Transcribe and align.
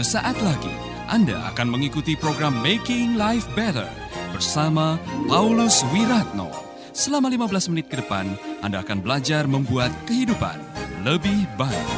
Sesaat 0.00 0.40
lagi 0.40 0.72
Anda 1.12 1.52
akan 1.52 1.76
mengikuti 1.76 2.16
program 2.16 2.56
Making 2.64 3.20
Life 3.20 3.44
Better 3.52 3.84
bersama 4.32 4.96
Paulus 5.28 5.84
Wiratno. 5.92 6.48
Selama 6.96 7.28
15 7.28 7.68
menit 7.68 7.92
ke 7.92 8.00
depan, 8.00 8.32
Anda 8.64 8.80
akan 8.80 9.04
belajar 9.04 9.44
membuat 9.44 9.92
kehidupan 10.08 10.56
lebih 11.04 11.44
baik. 11.60 11.88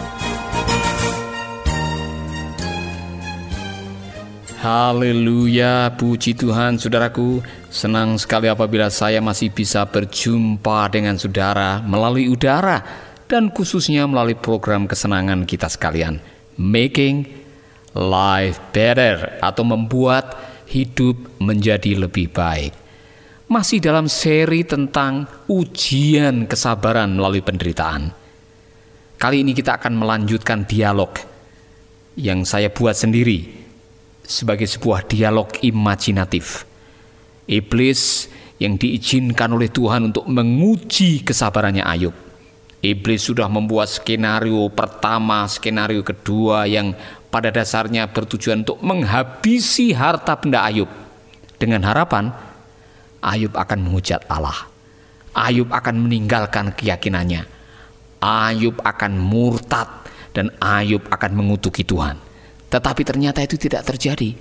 Haleluya, 4.58 5.94
puji 5.94 6.34
Tuhan 6.34 6.82
saudaraku 6.82 7.38
Senang 7.70 8.18
sekali 8.18 8.50
apabila 8.50 8.90
saya 8.90 9.22
masih 9.22 9.54
bisa 9.54 9.86
berjumpa 9.86 10.90
dengan 10.90 11.14
saudara 11.22 11.78
melalui 11.86 12.26
udara 12.26 12.82
Dan 13.30 13.54
khususnya 13.54 14.10
melalui 14.10 14.34
program 14.34 14.90
kesenangan 14.90 15.46
kita 15.46 15.70
sekalian 15.70 16.18
Making 16.58 17.41
Life 17.96 18.72
Better 18.72 19.38
Atau 19.40 19.64
membuat 19.64 20.36
hidup 20.68 21.16
menjadi 21.40 21.96
lebih 21.96 22.32
baik 22.32 22.72
Masih 23.48 23.78
dalam 23.80 24.08
seri 24.08 24.64
tentang 24.64 25.28
ujian 25.48 26.48
kesabaran 26.48 27.12
melalui 27.12 27.44
penderitaan 27.44 28.12
Kali 29.22 29.46
ini 29.46 29.54
kita 29.54 29.78
akan 29.78 30.02
melanjutkan 30.02 30.66
dialog 30.66 31.14
yang 32.18 32.44
saya 32.44 32.68
buat 32.68 32.92
sendiri 32.92 33.62
sebagai 34.22 34.66
sebuah 34.68 35.06
dialog 35.06 35.48
imajinatif. 35.62 36.64
Iblis 37.48 38.30
yang 38.62 38.78
diizinkan 38.78 39.50
oleh 39.50 39.68
Tuhan 39.68 40.12
untuk 40.12 40.24
menguji 40.30 41.26
kesabarannya 41.26 41.82
Ayub. 41.82 42.14
Iblis 42.82 43.30
sudah 43.30 43.46
membuat 43.46 43.86
skenario 43.86 44.66
pertama, 44.74 45.46
skenario 45.46 46.02
kedua 46.02 46.66
yang 46.66 46.98
pada 47.30 47.54
dasarnya 47.54 48.10
bertujuan 48.10 48.66
untuk 48.66 48.82
menghabisi 48.82 49.94
harta 49.94 50.34
benda 50.34 50.66
Ayub. 50.66 50.90
Dengan 51.62 51.86
harapan 51.86 52.34
Ayub 53.22 53.54
akan 53.54 53.78
menghujat 53.86 54.26
Allah. 54.26 54.66
Ayub 55.30 55.70
akan 55.70 55.94
meninggalkan 56.10 56.74
keyakinannya. 56.74 57.46
Ayub 58.18 58.74
akan 58.82 59.12
murtad 59.14 59.86
dan 60.34 60.50
Ayub 60.58 61.06
akan 61.06 61.38
mengutuki 61.38 61.86
Tuhan. 61.86 62.18
Tetapi 62.66 63.02
ternyata 63.06 63.46
itu 63.46 63.54
tidak 63.62 63.86
terjadi. 63.86 64.34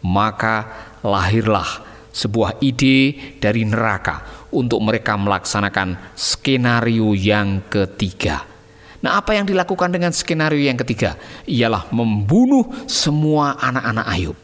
Maka 0.00 0.64
lahirlah 1.04 1.84
sebuah 2.08 2.56
ide 2.64 3.36
dari 3.36 3.68
neraka 3.68 4.41
untuk 4.54 4.78
mereka 4.84 5.16
melaksanakan 5.16 6.14
skenario 6.14 7.16
yang 7.16 7.64
ketiga. 7.66 8.44
Nah, 9.02 9.18
apa 9.18 9.34
yang 9.34 9.48
dilakukan 9.48 9.90
dengan 9.90 10.14
skenario 10.14 10.62
yang 10.62 10.78
ketiga? 10.78 11.18
Ialah 11.48 11.90
membunuh 11.90 12.70
semua 12.86 13.58
anak-anak 13.58 14.06
Ayub. 14.06 14.38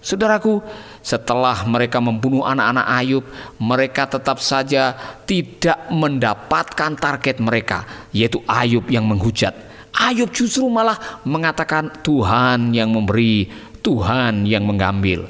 Saudaraku, 0.00 0.62
setelah 1.02 1.66
mereka 1.66 2.00
membunuh 2.00 2.46
anak-anak 2.46 2.86
Ayub, 2.88 3.24
mereka 3.60 4.08
tetap 4.08 4.40
saja 4.40 4.96
tidak 5.28 5.76
mendapatkan 5.92 6.96
target 6.96 7.36
mereka, 7.42 7.84
yaitu 8.14 8.40
Ayub 8.48 8.86
yang 8.88 9.04
menghujat 9.04 9.66
Ayub 9.96 10.28
justru 10.28 10.68
malah 10.68 11.24
mengatakan 11.24 11.88
Tuhan 12.04 12.76
yang 12.76 12.92
memberi, 12.92 13.48
Tuhan 13.80 14.44
yang 14.44 14.68
mengambil. 14.68 15.24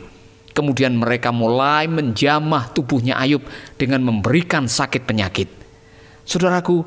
Kemudian 0.57 0.97
mereka 0.97 1.37
mulai 1.37 1.85
menjamah 1.85 2.73
tubuhnya 2.73 3.21
Ayub 3.21 3.45
dengan 3.77 4.01
memberikan 4.01 4.65
sakit 4.65 5.05
penyakit. 5.05 5.53
Saudaraku, 6.25 6.81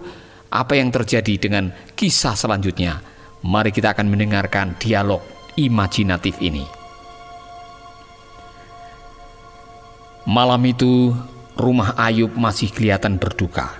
apa 0.49 0.73
yang 0.73 0.89
terjadi 0.89 1.37
dengan 1.37 1.69
kisah 1.93 2.33
selanjutnya? 2.33 2.97
Mari 3.45 3.69
kita 3.69 3.93
akan 3.93 4.09
mendengarkan 4.09 4.73
dialog 4.81 5.21
imajinatif 5.53 6.41
ini. 6.41 6.65
Malam 10.25 10.65
itu, 10.65 11.13
rumah 11.53 11.93
Ayub 11.93 12.33
masih 12.33 12.73
kelihatan 12.73 13.21
berduka. 13.21 13.77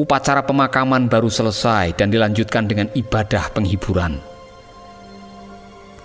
Upacara 0.00 0.40
pemakaman 0.48 1.12
baru 1.12 1.28
selesai 1.28 1.92
dan 1.92 2.08
dilanjutkan 2.08 2.64
dengan 2.64 2.88
ibadah 2.96 3.52
penghiburan. 3.52 4.16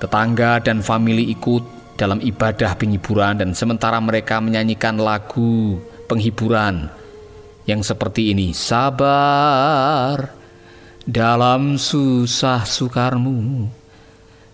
Tetangga 0.04 0.60
dan 0.60 0.84
famili 0.84 1.32
ikut 1.32 1.83
dalam 1.94 2.18
ibadah 2.22 2.74
penghiburan 2.78 3.38
dan 3.38 3.54
sementara 3.54 4.02
mereka 4.02 4.42
menyanyikan 4.42 4.98
lagu 4.98 5.78
penghiburan 6.10 6.90
yang 7.70 7.80
seperti 7.86 8.34
ini. 8.34 8.52
Sabar 8.52 10.34
dalam 11.04 11.76
susah 11.80 12.64
sukarmu. 12.64 13.68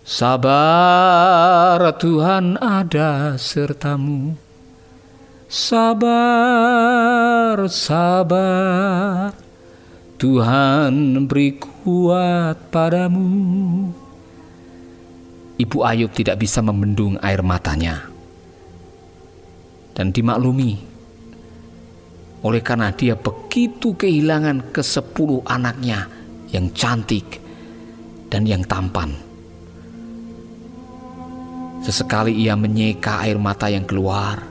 Sabar 0.02 1.78
Tuhan 2.00 2.58
ada 2.58 3.38
sertamu. 3.38 4.34
Sabar, 5.50 6.46
sabar, 7.66 9.34
Tuhan 10.14 11.26
beri 11.26 11.58
kuat 11.58 12.70
padamu. 12.70 13.90
Ibu 15.60 15.84
Ayub 15.84 16.08
tidak 16.16 16.40
bisa 16.40 16.64
membendung 16.64 17.20
air 17.20 17.44
matanya. 17.44 18.08
Dan 19.92 20.08
dimaklumi, 20.08 20.80
oleh 22.40 22.62
karena 22.64 22.88
dia 22.96 23.12
begitu 23.12 23.92
kehilangan 23.92 24.72
ke 24.72 24.80
sepuluh 24.80 25.44
anaknya 25.44 26.08
yang 26.48 26.72
cantik 26.72 27.36
dan 28.32 28.48
yang 28.48 28.64
tampan. 28.64 29.12
Sesekali 31.84 32.32
ia 32.40 32.56
menyeka 32.56 33.24
air 33.24 33.36
mata 33.36 33.68
yang 33.68 33.84
keluar 33.84 34.50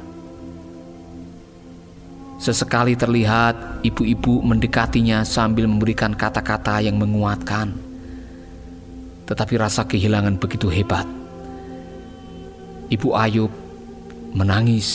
Sesekali 2.39 2.95
terlihat 2.95 3.83
ibu-ibu 3.83 4.39
mendekatinya 4.39 5.27
sambil 5.27 5.67
memberikan 5.67 6.15
kata-kata 6.15 6.79
yang 6.79 6.95
menguatkan. 6.95 7.88
Tetapi 9.29 9.53
rasa 9.61 9.85
kehilangan 9.85 10.41
begitu 10.41 10.73
hebat. 10.73 11.05
Ibu 12.89 13.13
Ayub 13.13 13.53
menangis 14.33 14.89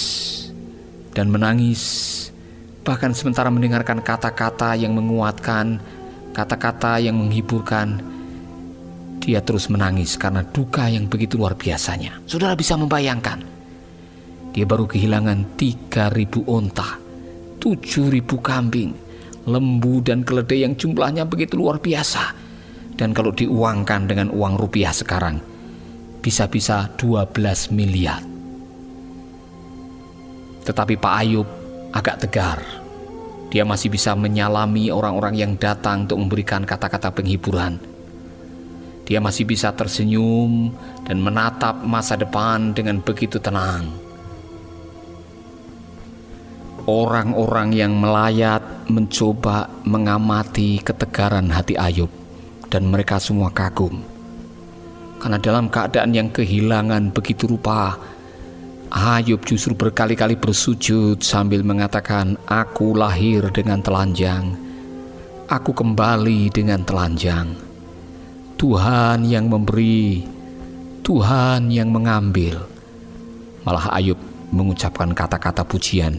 dan 1.15 1.31
menangis, 1.31 1.83
bahkan 2.83 3.15
sementara 3.15 3.47
mendengarkan 3.55 4.03
kata-kata 4.03 4.75
yang 4.75 4.99
menguatkan, 4.99 5.78
kata-kata 6.34 6.99
yang 6.99 7.15
menghiburkan. 7.15 8.03
Dia 9.23 9.39
terus 9.41 9.71
menangis 9.71 10.19
karena 10.19 10.43
duka 10.43 10.91
yang 10.91 11.06
begitu 11.06 11.39
luar 11.39 11.55
biasanya. 11.55 12.19
Saudara 12.27 12.59
bisa 12.59 12.75
membayangkan, 12.75 13.41
dia 14.50 14.67
baru 14.67 14.84
kehilangan 14.91 15.56
3000 15.56 16.44
onta 16.44 17.05
tujuh 17.65 18.12
ribu 18.12 18.44
kambing, 18.44 18.93
lembu 19.49 20.05
dan 20.05 20.21
keledai 20.21 20.69
yang 20.69 20.77
jumlahnya 20.77 21.25
begitu 21.25 21.56
luar 21.56 21.81
biasa. 21.81 22.44
Dan 22.94 23.10
kalau 23.10 23.34
diuangkan 23.34 24.06
dengan 24.06 24.31
uang 24.31 24.55
rupiah 24.55 24.94
sekarang, 24.94 25.43
bisa-bisa 26.22 26.91
12 26.94 27.75
miliar. 27.75 28.22
Tetapi 30.62 30.94
Pak 30.97 31.15
Ayub 31.21 31.49
agak 31.91 32.27
tegar. 32.27 32.60
Dia 33.50 33.62
masih 33.62 33.91
bisa 33.91 34.19
menyalami 34.19 34.91
orang-orang 34.91 35.34
yang 35.38 35.53
datang 35.55 36.10
untuk 36.10 36.19
memberikan 36.19 36.66
kata-kata 36.66 37.15
penghiburan. 37.15 37.78
Dia 39.05 39.22
masih 39.22 39.47
bisa 39.47 39.71
tersenyum 39.76 40.75
dan 41.06 41.22
menatap 41.22 41.84
masa 41.84 42.19
depan 42.19 42.72
dengan 42.72 42.99
begitu 43.05 43.38
tenang 43.38 44.05
orang-orang 46.85 47.73
yang 47.73 47.96
melayat 47.96 48.61
mencoba 48.93 49.73
mengamati 49.88 50.81
ketegaran 50.85 51.49
hati 51.49 51.81
Ayub 51.81 52.24
dan 52.75 52.91
mereka 52.91 53.23
semua 53.23 53.55
kagum. 53.55 54.03
Karena 55.23 55.38
dalam 55.38 55.71
keadaan 55.71 56.11
yang 56.11 56.26
kehilangan 56.35 57.15
begitu 57.15 57.47
rupa, 57.47 57.94
Ayub 58.91 59.47
justru 59.47 59.79
berkali-kali 59.79 60.35
bersujud 60.35 61.23
sambil 61.23 61.62
mengatakan, 61.62 62.35
"Aku 62.50 62.99
lahir 62.99 63.47
dengan 63.55 63.79
telanjang, 63.79 64.59
aku 65.47 65.71
kembali 65.71 66.50
dengan 66.50 66.82
telanjang. 66.82 67.55
Tuhan 68.59 69.23
yang 69.23 69.47
memberi, 69.47 70.27
Tuhan 71.06 71.70
yang 71.70 71.94
mengambil." 71.94 72.59
Malah 73.62 73.94
Ayub 73.94 74.19
mengucapkan 74.50 75.15
kata-kata 75.15 75.62
pujian 75.62 76.19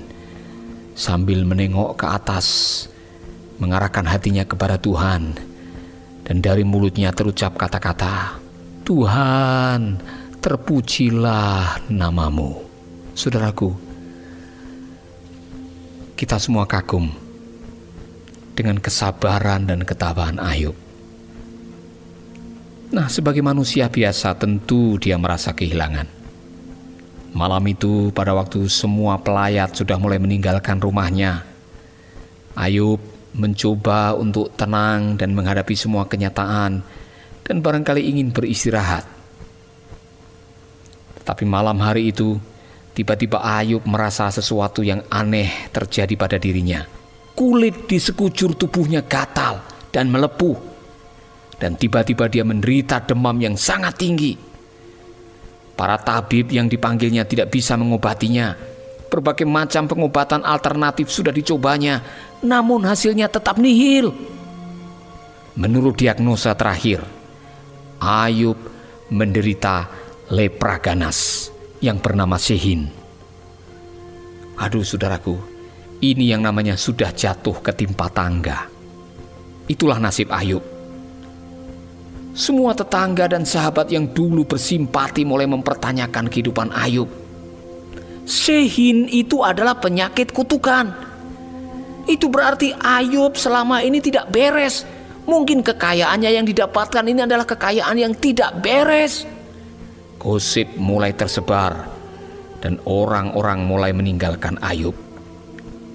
sambil 0.95 1.43
menengok 1.43 1.99
ke 1.99 2.05
atas, 2.07 2.47
mengarahkan 3.59 4.07
hatinya 4.07 4.47
kepada 4.47 4.79
Tuhan, 4.79 5.54
dan 6.25 6.41
dari 6.41 6.65
mulutnya 6.65 7.13
terucap 7.13 7.53
kata-kata, 7.53 8.41
"Tuhan, 8.81 10.01
terpujilah 10.41 11.85
namamu." 11.93 12.65
Saudaraku, 13.13 13.71
kita 16.17 16.41
semua 16.41 16.65
kagum 16.65 17.07
dengan 18.57 18.81
kesabaran 18.81 19.69
dan 19.69 19.85
ketabahan 19.85 20.41
Ayub. 20.41 20.75
Nah, 22.95 23.11
sebagai 23.11 23.43
manusia 23.43 23.91
biasa, 23.91 24.35
tentu 24.39 24.95
dia 24.95 25.19
merasa 25.19 25.51
kehilangan. 25.51 26.07
Malam 27.35 27.63
itu, 27.67 28.15
pada 28.15 28.31
waktu 28.31 28.63
semua 28.71 29.19
pelayat 29.19 29.75
sudah 29.75 29.99
mulai 29.99 30.15
meninggalkan 30.15 30.79
rumahnya, 30.79 31.43
Ayub 32.55 33.14
mencoba 33.35 34.15
untuk 34.15 34.55
tenang 34.55 35.19
dan 35.19 35.35
menghadapi 35.35 35.75
semua 35.75 36.07
kenyataan, 36.07 36.79
dan 37.43 37.55
barangkali 37.59 38.01
ingin 38.15 38.31
beristirahat. 38.31 39.03
Tapi 41.25 41.43
malam 41.43 41.77
hari 41.83 42.15
itu, 42.15 42.39
tiba-tiba 42.95 43.43
Ayub 43.43 43.83
merasa 43.83 44.31
sesuatu 44.31 44.81
yang 44.81 45.03
aneh 45.11 45.69
terjadi 45.73 46.15
pada 46.15 46.39
dirinya. 46.39 46.87
Kulit 47.35 47.91
di 47.91 47.99
sekujur 47.99 48.55
tubuhnya 48.55 49.03
gatal 49.03 49.59
dan 49.91 50.07
melepuh, 50.07 50.55
dan 51.59 51.75
tiba-tiba 51.75 52.31
dia 52.31 52.47
menderita 52.47 53.03
demam 53.03 53.35
yang 53.35 53.59
sangat 53.59 53.99
tinggi. 53.99 54.33
Para 55.75 55.99
tabib 55.99 56.55
yang 56.55 56.71
dipanggilnya 56.71 57.27
tidak 57.27 57.51
bisa 57.51 57.75
mengobatinya. 57.75 58.74
Berbagai 59.07 59.45
macam 59.45 59.85
pengobatan 59.85 60.41
alternatif 60.43 61.13
sudah 61.13 61.31
dicobanya, 61.31 62.01
namun 62.41 62.83
hasilnya 62.83 63.29
tetap 63.29 63.61
nihil. 63.61 64.11
Menurut 65.55 65.95
diagnosa 65.95 66.51
terakhir, 66.51 66.99
Ayub 68.01 68.59
menderita 69.07 69.87
lepra 70.27 70.81
ganas 70.81 71.47
yang 71.79 72.01
bernama 72.01 72.35
Sehin. 72.35 72.91
Aduh 74.59 74.83
saudaraku, 74.83 75.39
ini 76.03 76.31
yang 76.31 76.43
namanya 76.43 76.75
sudah 76.75 77.11
jatuh 77.15 77.55
ketimpa 77.63 78.11
tangga. 78.11 78.67
Itulah 79.65 79.97
nasib 79.97 80.29
Ayub. 80.29 80.61
Semua 82.35 82.75
tetangga 82.75 83.31
dan 83.31 83.47
sahabat 83.47 83.87
yang 83.87 84.11
dulu 84.11 84.43
bersimpati 84.43 85.23
mulai 85.23 85.47
mempertanyakan 85.47 86.27
kehidupan 86.27 86.67
Ayub. 86.75 87.07
Sehin 88.25 89.05
itu 89.07 89.45
adalah 89.45 89.77
penyakit 89.77 90.33
kutukan 90.33 91.05
itu 92.05 92.29
berarti 92.29 92.69
Ayub 92.77 93.33
selama 93.33 93.81
ini 93.81 93.97
tidak 93.97 94.29
beres. 94.29 94.85
Mungkin 95.25 95.65
kekayaannya 95.65 96.37
yang 96.37 96.45
didapatkan 96.45 97.01
ini 97.01 97.25
adalah 97.25 97.49
kekayaan 97.49 97.97
yang 97.97 98.13
tidak 98.13 98.61
beres. 98.61 99.25
Gosip 100.21 100.69
mulai 100.77 101.17
tersebar 101.17 101.89
dan 102.61 102.77
orang-orang 102.85 103.65
mulai 103.65 103.89
meninggalkan 103.89 104.61
Ayub. 104.61 104.93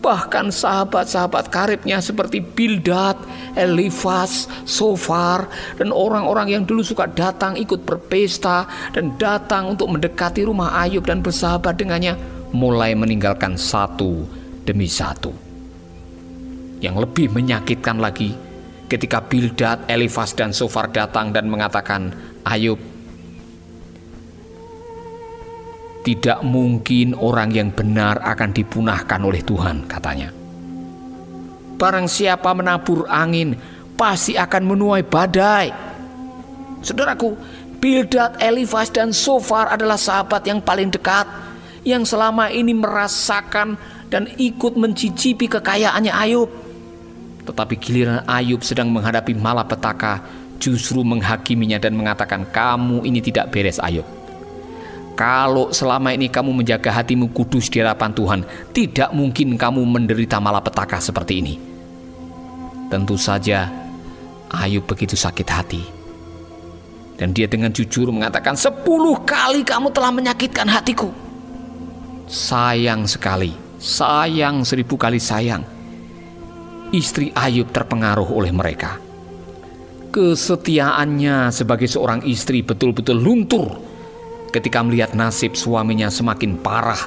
Bahkan 0.00 0.48
sahabat-sahabat 0.48 1.52
karibnya 1.52 2.00
seperti 2.00 2.40
Bildad, 2.40 3.20
Elifas, 3.52 4.48
Sofar, 4.64 5.44
dan 5.76 5.92
orang-orang 5.92 6.56
yang 6.56 6.62
dulu 6.64 6.80
suka 6.80 7.04
datang 7.04 7.52
ikut 7.60 7.84
berpesta 7.84 8.64
dan 8.96 9.12
datang 9.20 9.76
untuk 9.76 9.92
mendekati 9.92 10.48
rumah 10.48 10.72
Ayub 10.80 11.04
dan 11.04 11.20
bersahabat 11.20 11.76
dengannya 11.76 12.16
mulai 12.56 12.96
meninggalkan 12.96 13.60
satu 13.60 14.24
demi 14.64 14.88
satu. 14.88 15.36
Yang 16.80 16.96
lebih 17.04 17.36
menyakitkan 17.36 18.00
lagi 18.00 18.32
ketika 18.90 19.22
Bildad, 19.22 19.84
Elifas 19.86 20.34
dan 20.34 20.50
Sofar 20.50 20.90
datang 20.90 21.30
dan 21.30 21.46
mengatakan, 21.46 22.10
Ayub, 22.48 22.80
tidak 26.00 26.40
mungkin 26.40 27.12
orang 27.12 27.52
yang 27.52 27.68
benar 27.68 28.20
akan 28.24 28.56
dipunahkan 28.56 29.20
oleh 29.20 29.44
Tuhan, 29.44 29.84
katanya. 29.84 30.32
Barang 31.76 32.08
siapa 32.08 32.52
menabur 32.52 33.08
angin, 33.08 33.56
pasti 33.96 34.36
akan 34.36 34.62
menuai 34.64 35.04
badai. 35.04 35.72
Saudaraku, 36.80 37.36
Bildad, 37.80 38.36
Elifas, 38.40 38.92
dan 38.92 39.12
Sofar 39.12 39.72
adalah 39.72 39.96
sahabat 39.96 40.44
yang 40.44 40.60
paling 40.60 40.92
dekat, 40.92 41.24
yang 41.84 42.04
selama 42.04 42.52
ini 42.52 42.76
merasakan 42.76 43.80
dan 44.12 44.28
ikut 44.36 44.76
mencicipi 44.76 45.48
kekayaannya 45.48 46.12
Ayub. 46.12 46.52
Tetapi 47.48 47.74
giliran 47.80 48.20
Ayub 48.28 48.60
sedang 48.60 48.92
menghadapi 48.92 49.32
malapetaka, 49.32 50.20
justru 50.60 51.00
menghakiminya 51.00 51.80
dan 51.80 51.96
mengatakan, 51.96 52.44
"Kamu 52.44 53.00
ini 53.08 53.24
tidak 53.24 53.48
beres, 53.48 53.80
Ayub." 53.80 54.19
Kalau 55.20 55.68
selama 55.68 56.16
ini 56.16 56.32
kamu 56.32 56.64
menjaga 56.64 56.88
hatimu 56.88 57.28
kudus 57.36 57.68
di 57.68 57.84
hadapan 57.84 58.08
Tuhan, 58.16 58.40
tidak 58.72 59.12
mungkin 59.12 59.52
kamu 59.60 59.84
menderita 59.84 60.40
malapetaka 60.40 60.96
seperti 60.96 61.44
ini. 61.44 61.54
Tentu 62.88 63.20
saja 63.20 63.68
Ayub 64.48 64.88
begitu 64.88 65.20
sakit 65.20 65.44
hati. 65.44 65.84
Dan 67.20 67.36
dia 67.36 67.44
dengan 67.44 67.68
jujur 67.68 68.08
mengatakan, 68.08 68.56
sepuluh 68.56 69.20
kali 69.28 69.60
kamu 69.60 69.92
telah 69.92 70.08
menyakitkan 70.08 70.64
hatiku. 70.64 71.12
Sayang 72.24 73.04
sekali, 73.04 73.52
sayang 73.76 74.64
seribu 74.64 74.96
kali 74.96 75.20
sayang 75.20 75.60
istri 76.96 77.28
Ayub 77.36 77.68
terpengaruh 77.68 78.40
oleh 78.40 78.56
mereka. 78.56 78.96
Kesetiaannya 80.16 81.52
sebagai 81.52 81.92
seorang 81.92 82.24
istri 82.24 82.64
betul-betul 82.64 83.20
luntur 83.20 83.89
ketika 84.50 84.82
melihat 84.82 85.14
nasib 85.14 85.54
suaminya 85.54 86.10
semakin 86.10 86.58
parah 86.58 86.98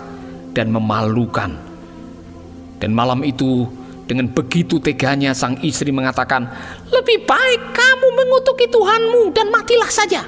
dan 0.55 0.71
memalukan. 0.71 1.53
Dan 2.79 2.91
malam 2.95 3.23
itu 3.23 3.67
dengan 4.03 4.27
begitu 4.31 4.79
teganya 4.79 5.31
sang 5.31 5.59
istri 5.63 5.91
mengatakan, 5.91 6.47
"Lebih 6.91 7.23
baik 7.23 7.61
kamu 7.71 8.07
mengutuki 8.19 8.67
Tuhanmu 8.67 9.31
dan 9.31 9.47
matilah 9.51 9.91
saja. 9.91 10.23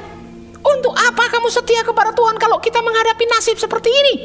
Untuk 0.66 0.98
apa 0.98 1.30
kamu 1.30 1.48
setia 1.54 1.86
kepada 1.86 2.10
Tuhan 2.16 2.42
kalau 2.42 2.58
kita 2.58 2.82
menghadapi 2.82 3.26
nasib 3.30 3.60
seperti 3.60 3.94
ini? 3.94 4.16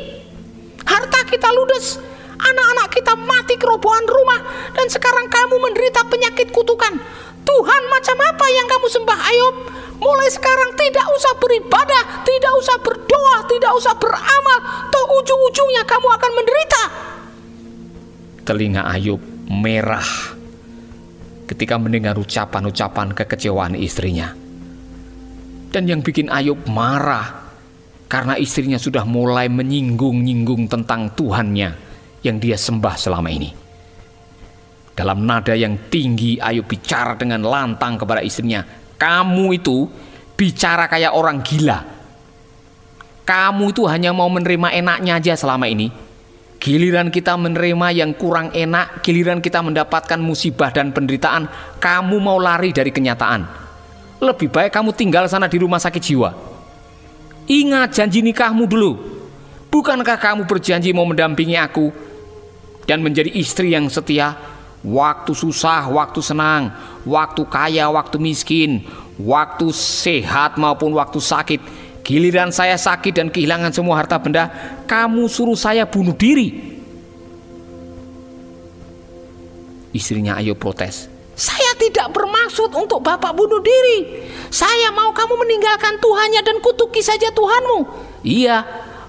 Harta 0.88 1.20
kita 1.28 1.52
ludes, 1.52 2.00
anak-anak 2.40 2.88
kita 2.96 3.12
mati 3.12 3.54
kerobohan 3.60 4.08
rumah, 4.08 4.40
dan 4.72 4.88
sekarang 4.88 5.28
kamu 5.28 5.56
menderita 5.60 6.00
penyakit 6.08 6.48
kutukan. 6.48 6.96
Tuhan 7.44 7.82
macam 7.93 8.16
apa 8.25 8.46
yang 8.56 8.66
kamu 8.72 8.86
sembah 8.88 9.19
Ayub? 9.20 9.56
Mulai 10.00 10.29
sekarang 10.32 10.73
tidak 10.81 11.06
usah 11.12 11.32
beribadah, 11.37 12.25
tidak 12.25 12.52
usah 12.56 12.76
berdoa, 12.81 13.37
tidak 13.44 13.73
usah 13.76 13.93
beramal, 14.00 14.58
toh 14.88 15.05
ujung-ujungnya 15.20 15.85
kamu 15.85 16.08
akan 16.08 16.31
menderita. 16.32 16.82
Telinga 18.48 18.82
Ayub 18.89 19.20
merah 19.53 20.08
ketika 21.44 21.77
mendengar 21.77 22.17
ucapan-ucapan 22.17 23.13
kekecewaan 23.13 23.77
istrinya. 23.77 24.32
Dan 25.70 25.86
yang 25.86 26.01
bikin 26.01 26.32
Ayub 26.32 26.65
marah 26.67 27.53
karena 28.08 28.34
istrinya 28.41 28.81
sudah 28.81 29.05
mulai 29.06 29.46
menyinggung-nyinggung 29.53 30.67
tentang 30.67 31.13
Tuhannya 31.15 31.70
yang 32.24 32.36
dia 32.41 32.56
sembah 32.56 32.96
selama 32.96 33.29
ini. 33.29 33.51
Dalam 34.96 35.22
nada 35.24 35.55
yang 35.55 35.89
tinggi, 35.93 36.36
Ayub 36.41 36.67
bicara 36.67 37.15
dengan 37.15 37.46
lantang 37.46 37.96
kepada 37.96 38.20
istrinya, 38.20 38.60
"Kamu 39.00 39.56
itu 39.56 39.88
bicara 40.36 40.84
kayak 40.92 41.16
orang 41.16 41.40
gila. 41.40 41.80
Kamu 43.24 43.72
itu 43.72 43.88
hanya 43.88 44.12
mau 44.12 44.28
menerima 44.28 44.76
enaknya 44.76 45.16
aja 45.16 45.32
selama 45.40 45.64
ini. 45.70 45.88
Giliran 46.60 47.08
kita 47.08 47.40
menerima 47.40 47.88
yang 47.96 48.12
kurang 48.12 48.52
enak, 48.52 49.00
giliran 49.00 49.40
kita 49.40 49.64
mendapatkan 49.64 50.20
musibah 50.20 50.69
dan 50.69 50.92
penderitaan, 50.92 51.48
kamu 51.80 52.20
mau 52.20 52.36
lari 52.36 52.69
dari 52.69 52.92
kenyataan. 52.92 53.48
Lebih 54.20 54.52
baik 54.52 54.69
kamu 54.69 54.92
tinggal 54.92 55.24
sana 55.24 55.48
di 55.48 55.56
rumah 55.56 55.80
sakit 55.80 56.02
jiwa. 56.04 56.30
Ingat 57.48 57.96
janji 57.96 58.20
nikahmu 58.20 58.69
dulu. 58.69 58.92
Bukankah 59.72 60.20
kamu 60.20 60.44
berjanji 60.44 60.92
mau 60.92 61.08
mendampingi 61.08 61.56
aku 61.56 61.88
dan 62.84 63.00
menjadi 63.00 63.32
istri 63.32 63.72
yang 63.72 63.88
setia 63.88 64.36
waktu 64.81 65.32
susah, 65.37 65.89
waktu 65.93 66.20
senang, 66.25 66.72
waktu 67.05 67.44
kaya, 67.49 67.89
waktu 67.93 68.17
miskin, 68.17 68.84
waktu 69.20 69.72
sehat 69.72 70.56
maupun 70.56 70.96
waktu 70.96 71.20
sakit. 71.20 71.60
Giliran 72.01 72.51
saya 72.51 72.75
sakit 72.75 73.13
dan 73.13 73.29
kehilangan 73.29 73.70
semua 73.70 74.01
harta 74.01 74.17
benda, 74.19 74.49
kamu 74.89 75.29
suruh 75.29 75.55
saya 75.55 75.84
bunuh 75.87 76.17
diri. 76.17 76.81
Istrinya 79.91 80.39
Ayo 80.39 80.55
protes. 80.55 81.10
Saya 81.41 81.72
tidak 81.81 82.13
bermaksud 82.13 82.69
untuk 82.77 83.01
Bapak 83.01 83.32
bunuh 83.32 83.65
diri. 83.65 84.29
Saya 84.53 84.93
mau 84.93 85.08
kamu 85.08 85.41
meninggalkan 85.41 85.96
Tuhannya 85.96 86.44
dan 86.44 86.56
kutuki 86.60 87.01
saja 87.01 87.32
Tuhanmu. 87.32 87.89
Iya, 88.20 88.60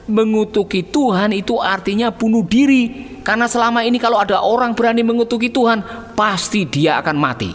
mengutuki 0.07 0.79
Tuhan 0.79 1.35
itu 1.35 1.59
artinya 1.59 2.07
bunuh 2.07 2.47
diri 2.47 3.10
karena 3.21 3.45
selama 3.45 3.85
ini 3.85 4.01
kalau 4.01 4.17
ada 4.17 4.41
orang 4.41 4.73
berani 4.73 5.05
mengutuki 5.05 5.53
Tuhan, 5.53 5.85
pasti 6.17 6.65
dia 6.65 6.97
akan 6.97 7.17
mati. 7.17 7.51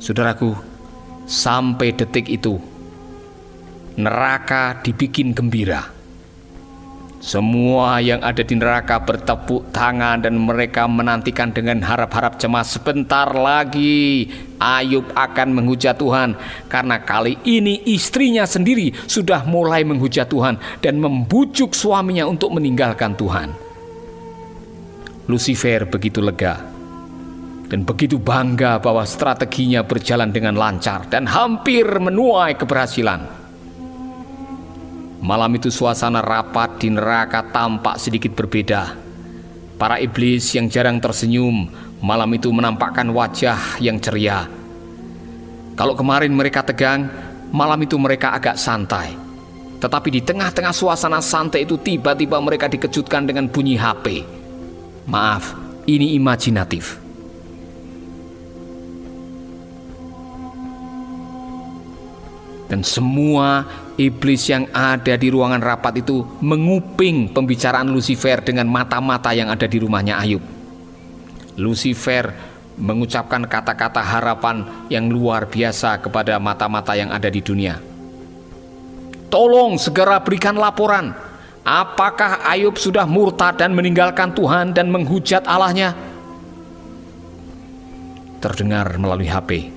Saudaraku, 0.00 0.54
sampai 1.26 1.92
detik 1.92 2.30
itu 2.30 2.56
neraka 4.00 4.80
dibikin 4.80 5.36
gembira. 5.36 5.99
Semua 7.20 8.00
yang 8.00 8.24
ada 8.24 8.40
di 8.40 8.56
neraka 8.56 8.96
bertepuk 8.96 9.68
tangan 9.76 10.24
dan 10.24 10.40
mereka 10.40 10.88
menantikan 10.88 11.52
dengan 11.52 11.84
harap-harap 11.84 12.40
cemas 12.40 12.72
sebentar 12.72 13.28
lagi 13.36 14.24
Ayub 14.56 15.04
akan 15.12 15.52
menghujat 15.52 16.00
Tuhan 16.00 16.32
karena 16.72 16.96
kali 17.04 17.36
ini 17.44 17.84
istrinya 17.92 18.48
sendiri 18.48 18.96
sudah 19.04 19.44
mulai 19.44 19.84
menghujat 19.84 20.32
Tuhan 20.32 20.56
dan 20.80 20.96
membujuk 20.96 21.76
suaminya 21.76 22.24
untuk 22.24 22.56
meninggalkan 22.56 23.12
Tuhan. 23.12 23.52
Lucifer 25.28 25.84
begitu 25.92 26.24
lega 26.24 26.56
dan 27.68 27.84
begitu 27.84 28.16
bangga 28.16 28.80
bahwa 28.80 29.04
strateginya 29.04 29.84
berjalan 29.84 30.32
dengan 30.32 30.56
lancar 30.56 31.04
dan 31.12 31.28
hampir 31.28 31.84
menuai 31.84 32.56
keberhasilan. 32.56 33.39
Malam 35.20 35.52
itu 35.60 35.68
suasana 35.68 36.24
rapat 36.24 36.80
di 36.80 36.88
neraka 36.88 37.44
tampak 37.44 38.00
sedikit 38.00 38.32
berbeda. 38.32 38.96
Para 39.76 40.00
iblis 40.00 40.56
yang 40.56 40.72
jarang 40.72 40.96
tersenyum 40.96 41.68
malam 42.00 42.32
itu 42.32 42.48
menampakkan 42.48 43.04
wajah 43.12 43.80
yang 43.84 44.00
ceria. 44.00 44.48
Kalau 45.76 45.92
kemarin 45.92 46.32
mereka 46.32 46.64
tegang, 46.64 47.08
malam 47.52 47.80
itu 47.84 48.00
mereka 48.00 48.32
agak 48.32 48.56
santai. 48.56 49.12
Tetapi 49.80 50.08
di 50.08 50.20
tengah-tengah 50.20 50.72
suasana 50.72 51.24
santai 51.24 51.64
itu 51.64 51.80
tiba-tiba 51.80 52.36
mereka 52.40 52.68
dikejutkan 52.68 53.24
dengan 53.24 53.48
bunyi 53.48 53.80
HP. 53.80 54.24
Maaf, 55.08 55.56
ini 55.88 56.16
imajinatif. 56.16 57.09
Dan 62.70 62.86
semua 62.86 63.66
iblis 63.98 64.46
yang 64.46 64.70
ada 64.70 65.18
di 65.18 65.26
ruangan 65.26 65.58
rapat 65.58 66.06
itu 66.06 66.22
menguping 66.38 67.34
pembicaraan 67.34 67.90
Lucifer 67.90 68.38
dengan 68.46 68.70
mata-mata 68.70 69.34
yang 69.34 69.50
ada 69.50 69.66
di 69.66 69.82
rumahnya 69.82 70.22
Ayub. 70.22 70.38
Lucifer 71.58 72.30
mengucapkan 72.78 73.42
kata-kata 73.42 73.98
harapan 73.98 74.86
yang 74.86 75.10
luar 75.10 75.50
biasa 75.50 75.98
kepada 75.98 76.38
mata-mata 76.38 76.94
yang 76.94 77.10
ada 77.10 77.26
di 77.26 77.42
dunia. 77.42 77.82
Tolong 79.34 79.74
segera 79.74 80.22
berikan 80.22 80.54
laporan. 80.54 81.10
Apakah 81.66 82.46
Ayub 82.46 82.78
sudah 82.78 83.04
murtad 83.04 83.58
dan 83.58 83.74
meninggalkan 83.74 84.30
Tuhan 84.30 84.72
dan 84.72 84.88
menghujat 84.94 85.42
Allahnya? 85.44 85.92
Terdengar 88.38 88.94
melalui 88.96 89.28
HP. 89.28 89.68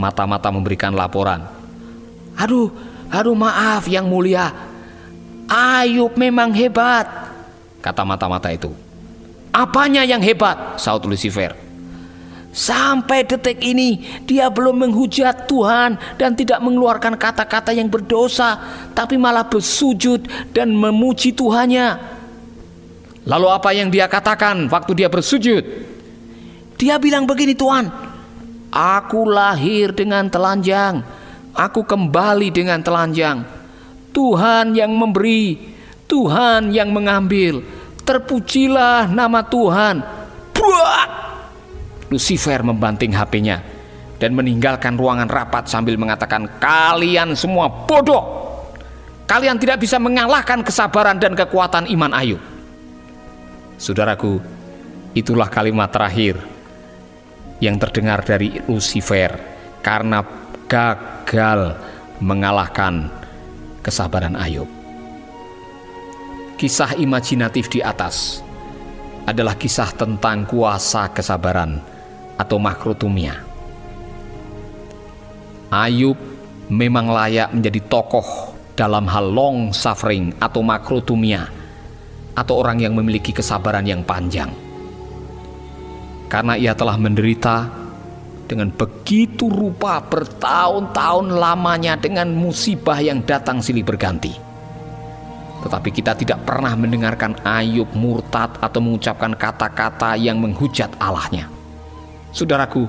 Mata-mata 0.00 0.50
memberikan 0.50 0.96
laporan. 0.96 1.61
Aduh, 2.42 2.74
Aduh 3.12 3.36
maaf 3.36 3.84
yang 3.92 4.08
mulia, 4.08 4.48
Ayub 5.44 6.16
memang 6.16 6.48
hebat, 6.56 7.04
kata 7.84 8.08
mata-mata 8.08 8.48
itu. 8.48 8.72
Apanya 9.52 10.00
yang 10.00 10.24
hebat? 10.24 10.80
Saud 10.80 11.04
Lucifer. 11.04 11.52
Sampai 12.56 13.28
detik 13.28 13.60
ini 13.60 14.00
dia 14.24 14.48
belum 14.48 14.80
menghujat 14.80 15.44
Tuhan 15.44 16.00
dan 16.16 16.32
tidak 16.32 16.56
mengeluarkan 16.64 17.20
kata-kata 17.20 17.76
yang 17.76 17.92
berdosa, 17.92 18.56
tapi 18.96 19.20
malah 19.20 19.44
bersujud 19.44 20.24
dan 20.56 20.72
memuji 20.72 21.36
Tuhannya. 21.36 22.00
Lalu 23.28 23.48
apa 23.52 23.76
yang 23.76 23.92
dia 23.92 24.08
katakan 24.08 24.72
waktu 24.72 25.04
dia 25.04 25.12
bersujud? 25.12 25.64
Dia 26.80 26.96
bilang 26.96 27.28
begini 27.28 27.52
Tuhan, 27.52 27.92
aku 28.72 29.28
lahir 29.28 29.92
dengan 29.92 30.32
telanjang, 30.32 31.04
Aku 31.52 31.84
kembali 31.84 32.48
dengan 32.48 32.80
telanjang. 32.80 33.44
Tuhan 34.12 34.72
yang 34.72 34.92
memberi, 34.92 35.60
Tuhan 36.08 36.72
yang 36.72 36.92
mengambil. 36.92 37.60
Terpujilah 38.04 39.08
nama 39.12 39.44
Tuhan. 39.44 40.00
Buat! 40.56 41.10
Lucifer 42.08 42.60
membanting 42.60 43.12
HP-nya 43.12 43.64
dan 44.20 44.36
meninggalkan 44.36 44.96
ruangan 44.96 45.28
rapat 45.28 45.68
sambil 45.68 45.96
mengatakan, 45.96 46.48
"Kalian 46.60 47.36
semua 47.36 47.68
bodoh. 47.68 48.24
Kalian 49.28 49.56
tidak 49.56 49.80
bisa 49.80 49.96
mengalahkan 49.96 50.60
kesabaran 50.60 51.16
dan 51.16 51.32
kekuatan 51.32 51.88
iman 51.88 52.12
Ayub." 52.16 52.40
Saudaraku, 53.80 54.40
itulah 55.16 55.48
kalimat 55.48 55.88
terakhir 55.88 56.40
yang 57.60 57.76
terdengar 57.76 58.24
dari 58.24 58.60
Lucifer 58.68 59.36
karena 59.80 60.22
gagal 61.32 61.80
mengalahkan 62.20 63.08
kesabaran 63.80 64.36
Ayub. 64.36 64.68
Kisah 66.60 66.92
imajinatif 67.00 67.72
di 67.72 67.80
atas 67.80 68.44
adalah 69.24 69.56
kisah 69.56 69.96
tentang 69.96 70.44
kuasa 70.44 71.08
kesabaran 71.08 71.80
atau 72.36 72.60
makrotumia. 72.60 73.40
Ayub 75.72 76.20
memang 76.68 77.08
layak 77.08 77.48
menjadi 77.56 77.80
tokoh 77.88 78.52
dalam 78.76 79.08
hal 79.08 79.32
long 79.32 79.72
suffering 79.72 80.36
atau 80.36 80.60
makrotumia 80.60 81.48
atau 82.36 82.60
orang 82.60 82.84
yang 82.84 82.92
memiliki 82.92 83.32
kesabaran 83.32 83.88
yang 83.88 84.04
panjang. 84.04 84.52
Karena 86.28 86.60
ia 86.60 86.76
telah 86.76 87.00
menderita 87.00 87.81
dengan 88.52 88.68
begitu 88.68 89.48
rupa 89.48 90.04
bertahun-tahun 90.04 91.32
lamanya 91.32 91.96
dengan 91.96 92.28
musibah 92.36 93.00
yang 93.00 93.24
datang 93.24 93.64
silih 93.64 93.80
berganti. 93.80 94.36
Tetapi 95.64 95.88
kita 95.88 96.12
tidak 96.18 96.44
pernah 96.44 96.76
mendengarkan 96.76 97.38
Ayub 97.46 97.88
murtad 97.96 98.60
atau 98.60 98.84
mengucapkan 98.84 99.32
kata-kata 99.32 100.20
yang 100.20 100.36
menghujat 100.36 100.92
Allahnya. 101.00 101.48
Saudaraku, 102.34 102.84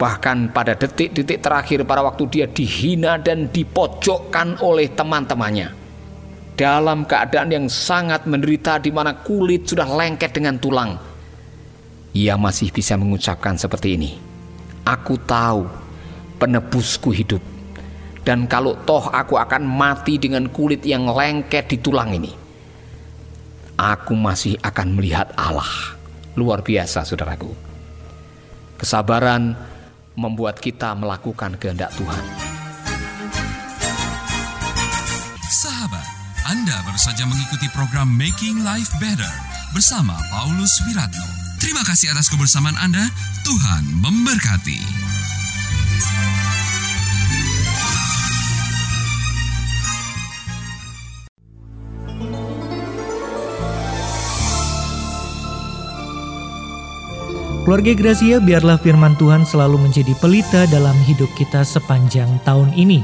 bahkan 0.00 0.48
pada 0.48 0.72
detik-detik 0.72 1.44
terakhir 1.44 1.84
pada 1.84 2.00
waktu 2.06 2.24
dia 2.30 2.46
dihina 2.48 3.20
dan 3.20 3.52
dipojokkan 3.52 4.64
oleh 4.64 4.88
teman-temannya. 4.96 5.76
Dalam 6.54 7.02
keadaan 7.04 7.50
yang 7.50 7.66
sangat 7.66 8.30
menderita 8.30 8.78
di 8.78 8.94
mana 8.94 9.12
kulit 9.26 9.66
sudah 9.66 9.90
lengket 9.90 10.30
dengan 10.30 10.54
tulang. 10.56 10.94
Ia 12.14 12.38
masih 12.38 12.70
bisa 12.70 12.94
mengucapkan 12.94 13.58
seperti 13.58 13.98
ini. 13.98 14.33
Aku 14.84 15.16
tahu 15.24 15.64
penebusku 16.36 17.08
hidup. 17.08 17.40
Dan 18.24 18.48
kalau 18.48 18.76
toh 18.84 19.08
aku 19.12 19.36
akan 19.36 19.64
mati 19.64 20.16
dengan 20.16 20.48
kulit 20.48 20.84
yang 20.84 21.08
lengket 21.08 21.68
di 21.72 21.76
tulang 21.80 22.12
ini. 22.12 22.32
Aku 23.76 24.16
masih 24.16 24.56
akan 24.60 24.96
melihat 24.96 25.28
Allah. 25.36 25.68
Luar 26.36 26.60
biasa 26.60 27.04
saudaraku. 27.04 27.52
Kesabaran 28.80 29.56
membuat 30.16 30.60
kita 30.60 30.94
melakukan 30.96 31.56
kehendak 31.60 31.92
Tuhan. 31.96 32.24
Sahabat, 35.48 36.06
Anda 36.48 36.76
baru 36.84 37.00
saja 37.00 37.24
mengikuti 37.24 37.66
program 37.72 38.08
Making 38.14 38.62
Life 38.62 38.92
Better 39.00 39.34
bersama 39.72 40.14
Paulus 40.30 40.70
Wiratno. 40.86 41.43
Terima 41.64 41.80
kasih 41.80 42.12
atas 42.12 42.28
kebersamaan 42.28 42.76
Anda. 42.76 43.08
Tuhan 43.40 44.04
memberkati. 44.04 44.84
Keluarga 57.64 57.92
Gracia, 57.96 58.44
biarlah 58.44 58.76
firman 58.76 59.16
Tuhan 59.16 59.48
selalu 59.48 59.88
menjadi 59.88 60.12
pelita 60.20 60.68
dalam 60.68 60.92
hidup 61.08 61.32
kita 61.32 61.64
sepanjang 61.64 62.28
tahun 62.44 62.76
ini. 62.76 63.00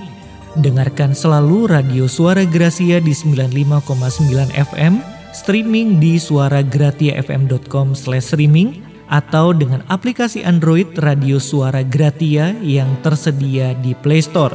Dengarkan 0.61 1.17
selalu 1.17 1.65
radio 1.65 2.05
Suara 2.05 2.45
Gracia 2.45 3.01
di 3.01 3.17
95,9 3.17 4.53
FM, 4.53 5.20
streaming 5.33 6.01
di 6.03 6.19
suaragratiafm.com/streaming 6.21 8.91
atau 9.11 9.51
dengan 9.51 9.83
aplikasi 9.91 10.47
Android 10.47 10.95
Radio 11.03 11.43
Suara 11.43 11.83
Gratia 11.83 12.55
yang 12.63 12.95
tersedia 13.03 13.75
di 13.83 13.99
Play 13.99 14.23
Store. 14.23 14.55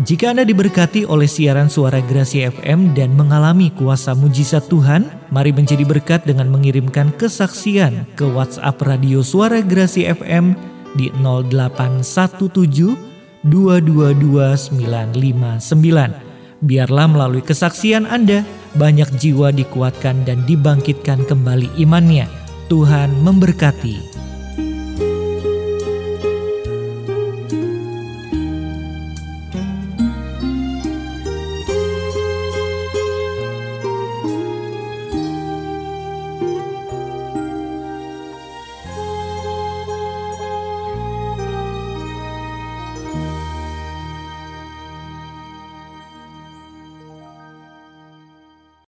Jika 0.00 0.32
Anda 0.32 0.48
diberkati 0.48 1.04
oleh 1.04 1.28
siaran 1.28 1.68
suara 1.68 2.00
Gracia 2.00 2.48
FM 2.48 2.96
dan 2.96 3.12
mengalami 3.12 3.68
kuasa 3.74 4.14
mujizat 4.16 4.64
Tuhan, 4.72 5.12
mari 5.28 5.52
menjadi 5.52 5.84
berkat 5.84 6.24
dengan 6.24 6.48
mengirimkan 6.48 7.12
kesaksian 7.20 8.08
ke 8.16 8.24
WhatsApp 8.24 8.80
Radio 8.80 9.20
Suara 9.20 9.60
Gracia 9.60 10.16
FM 10.16 10.56
di 10.96 11.12
0817 11.20 12.96
222959. 13.44 16.29
Biarlah 16.60 17.08
melalui 17.08 17.40
kesaksian 17.40 18.04
Anda, 18.04 18.44
banyak 18.76 19.16
jiwa 19.16 19.48
dikuatkan 19.48 20.28
dan 20.28 20.44
dibangkitkan 20.44 21.24
kembali 21.24 21.72
imannya. 21.80 22.28
Tuhan 22.68 23.16
memberkati. 23.24 24.29